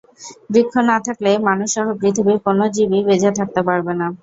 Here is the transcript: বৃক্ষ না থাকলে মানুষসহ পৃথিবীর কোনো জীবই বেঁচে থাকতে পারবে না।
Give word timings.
বৃক্ষ 0.49 0.73
না 0.89 0.97
থাকলে 1.05 1.31
মানুষসহ 1.47 1.85
পৃথিবীর 1.99 2.37
কোনো 2.45 2.63
জীবই 2.75 3.01
বেঁচে 3.07 3.31
থাকতে 3.39 3.61
পারবে 3.67 3.93
না। 3.99 4.07